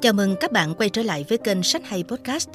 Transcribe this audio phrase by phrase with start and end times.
[0.00, 2.48] Chào mừng các bạn quay trở lại với kênh Sách Hay Podcast.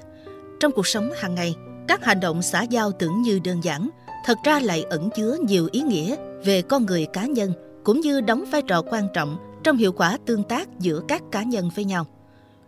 [0.60, 1.56] Trong cuộc sống hàng ngày,
[1.88, 3.90] các hành động xã giao tưởng như đơn giản,
[4.26, 7.54] thật ra lại ẩn chứa nhiều ý nghĩa về con người cá nhân
[7.84, 11.44] cũng như đóng vai trò quan trọng trong hiệu quả tương tác giữa các cá
[11.44, 12.06] nhân với nhau.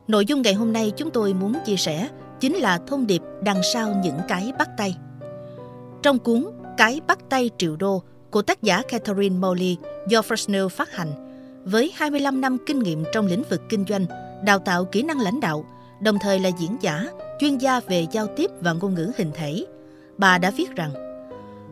[0.07, 2.09] Nội dung ngày hôm nay chúng tôi muốn chia sẻ
[2.39, 4.95] chính là thông điệp đằng sau những cái bắt tay.
[6.01, 6.45] Trong cuốn
[6.77, 11.09] Cái bắt tay triệu đô của tác giả Catherine Molly do Fresnel phát hành,
[11.65, 14.05] với 25 năm kinh nghiệm trong lĩnh vực kinh doanh,
[14.43, 15.65] đào tạo kỹ năng lãnh đạo,
[15.99, 17.05] đồng thời là diễn giả,
[17.39, 19.65] chuyên gia về giao tiếp và ngôn ngữ hình thể.
[20.17, 20.91] Bà đã viết rằng,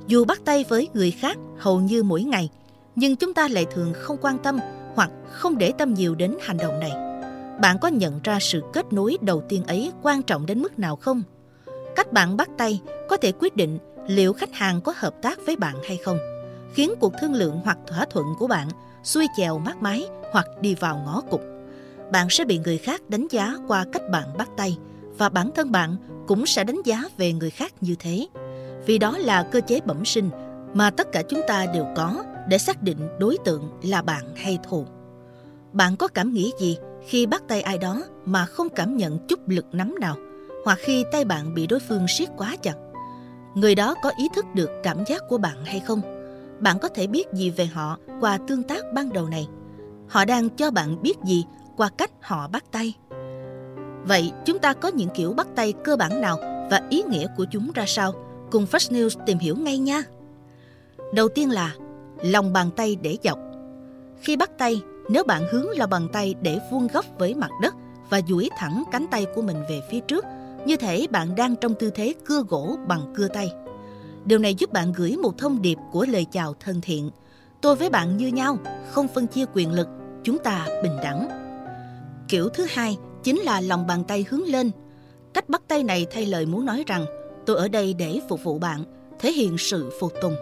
[0.08, 2.50] dù bắt tay với người khác hầu như mỗi ngày,
[2.96, 4.60] nhưng chúng ta lại thường không quan tâm
[4.96, 6.92] hoặc không để tâm nhiều đến hành động này.
[7.62, 10.96] Bạn có nhận ra sự kết nối đầu tiên ấy quan trọng đến mức nào
[10.96, 11.24] không?
[11.96, 15.56] Cách bạn bắt tay có thể quyết định liệu khách hàng có hợp tác với
[15.56, 16.18] bạn hay không,
[16.74, 18.68] khiến cuộc thương lượng hoặc thỏa thuận của bạn
[19.04, 21.42] xuôi chèo mát mái hoặc đi vào ngõ cụt
[22.12, 24.78] bạn sẽ bị người khác đánh giá qua cách bạn bắt tay,
[25.18, 25.96] và bản thân bạn
[26.28, 28.28] cũng sẽ đánh giá về người khác như thế.
[28.86, 30.30] Vì đó là cơ chế bẩm sinh
[30.74, 34.60] mà tất cả chúng ta đều có để xác định đối tượng là bạn hay
[34.70, 34.86] thù.
[35.74, 39.50] Bạn có cảm nghĩ gì khi bắt tay ai đó mà không cảm nhận chút
[39.50, 40.16] lực nắm nào,
[40.66, 42.76] hoặc khi tay bạn bị đối phương siết quá chặt?
[43.56, 46.02] Người đó có ý thức được cảm giác của bạn hay không?
[46.60, 49.48] Bạn có thể biết gì về họ qua tương tác ban đầu này?
[50.08, 51.46] Họ đang cho bạn biết gì
[51.78, 52.96] qua cách họ bắt tay.
[54.04, 56.38] Vậy chúng ta có những kiểu bắt tay cơ bản nào
[56.72, 58.14] và ý nghĩa của chúng ra sao?
[58.52, 60.04] Cùng Fast News tìm hiểu ngay nha.
[61.14, 61.76] Đầu tiên là
[62.24, 63.40] lòng bàn tay để dọc.
[64.22, 67.76] Khi bắt tay, nếu bạn hướng lòng bàn tay để vuông góc với mặt đất
[68.10, 70.26] và duỗi thẳng cánh tay của mình về phía trước,
[70.66, 73.52] như thể bạn đang trong tư thế cưa gỗ bằng cưa tay.
[74.26, 77.10] Điều này giúp bạn gửi một thông điệp của lời chào thân thiện.
[77.62, 78.58] Tôi với bạn như nhau,
[78.92, 79.88] không phân chia quyền lực,
[80.24, 81.41] chúng ta bình đẳng.
[82.32, 84.72] Kiểu thứ hai chính là lòng bàn tay hướng lên.
[85.34, 87.06] Cách bắt tay này thay lời muốn nói rằng
[87.46, 88.84] tôi ở đây để phục vụ bạn,
[89.20, 90.36] thể hiện sự phục tùng.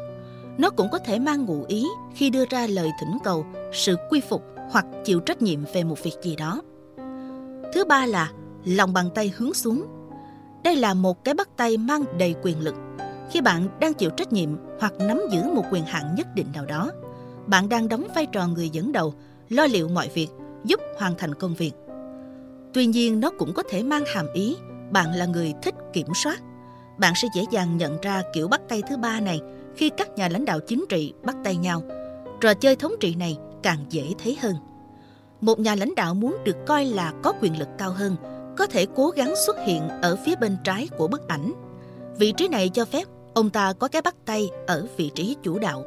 [0.57, 1.85] Nó cũng có thể mang ngụ ý
[2.15, 6.03] khi đưa ra lời thỉnh cầu, sự quy phục hoặc chịu trách nhiệm về một
[6.03, 6.61] việc gì đó.
[7.73, 8.31] Thứ ba là
[8.65, 9.85] lòng bàn tay hướng xuống.
[10.63, 12.75] Đây là một cái bắt tay mang đầy quyền lực.
[13.31, 14.49] Khi bạn đang chịu trách nhiệm
[14.79, 16.91] hoặc nắm giữ một quyền hạn nhất định nào đó,
[17.47, 19.13] bạn đang đóng vai trò người dẫn đầu,
[19.49, 20.27] lo liệu mọi việc
[20.65, 21.71] giúp hoàn thành công việc.
[22.73, 24.57] Tuy nhiên nó cũng có thể mang hàm ý
[24.91, 26.41] bạn là người thích kiểm soát.
[26.97, 29.41] Bạn sẽ dễ dàng nhận ra kiểu bắt tay thứ ba này
[29.75, 31.83] khi các nhà lãnh đạo chính trị bắt tay nhau.
[32.41, 34.55] Trò chơi thống trị này càng dễ thấy hơn.
[35.41, 38.15] Một nhà lãnh đạo muốn được coi là có quyền lực cao hơn,
[38.57, 41.53] có thể cố gắng xuất hiện ở phía bên trái của bức ảnh.
[42.17, 43.03] Vị trí này cho phép
[43.33, 45.85] ông ta có cái bắt tay ở vị trí chủ đạo.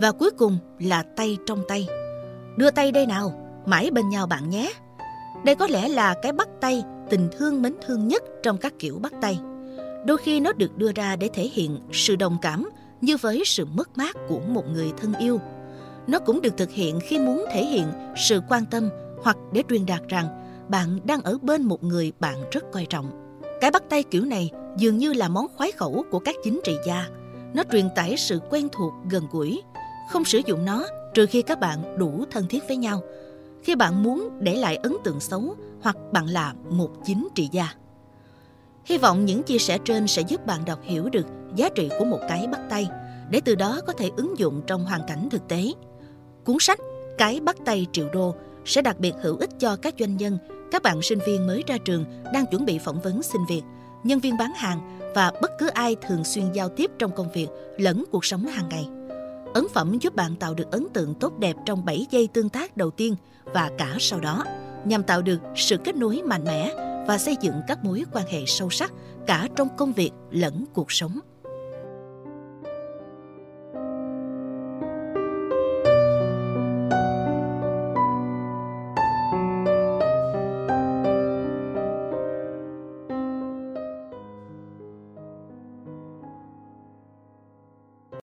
[0.00, 1.88] Và cuối cùng là tay trong tay.
[2.56, 4.72] Đưa tay đây nào, mãi bên nhau bạn nhé.
[5.44, 8.98] Đây có lẽ là cái bắt tay tình thương mến thương nhất trong các kiểu
[8.98, 9.38] bắt tay.
[10.06, 12.68] Đôi khi nó được đưa ra để thể hiện sự đồng cảm
[13.00, 15.40] như với sự mất mát của một người thân yêu.
[16.06, 17.86] Nó cũng được thực hiện khi muốn thể hiện
[18.16, 18.88] sự quan tâm
[19.22, 20.26] hoặc để truyền đạt rằng
[20.68, 23.38] bạn đang ở bên một người bạn rất coi trọng.
[23.60, 26.76] Cái bắt tay kiểu này dường như là món khoái khẩu của các chính trị
[26.86, 27.06] gia.
[27.54, 29.62] Nó truyền tải sự quen thuộc gần gũi.
[30.10, 33.02] Không sử dụng nó trừ khi các bạn đủ thân thiết với nhau
[33.62, 37.68] khi bạn muốn để lại ấn tượng xấu hoặc bạn là một chính trị gia.
[38.84, 42.04] Hy vọng những chia sẻ trên sẽ giúp bạn đọc hiểu được giá trị của
[42.04, 42.88] một cái bắt tay
[43.30, 45.72] để từ đó có thể ứng dụng trong hoàn cảnh thực tế.
[46.44, 46.78] Cuốn sách
[47.18, 48.34] Cái bắt tay triệu đô
[48.64, 50.38] sẽ đặc biệt hữu ích cho các doanh nhân,
[50.70, 53.62] các bạn sinh viên mới ra trường đang chuẩn bị phỏng vấn xin việc,
[54.04, 57.48] nhân viên bán hàng và bất cứ ai thường xuyên giao tiếp trong công việc
[57.78, 59.01] lẫn cuộc sống hàng ngày.
[59.54, 62.76] Ấn phẩm giúp bạn tạo được ấn tượng tốt đẹp trong 7 giây tương tác
[62.76, 64.44] đầu tiên và cả sau đó,
[64.84, 66.74] nhằm tạo được sự kết nối mạnh mẽ
[67.06, 68.92] và xây dựng các mối quan hệ sâu sắc
[69.26, 71.18] cả trong công việc lẫn cuộc sống.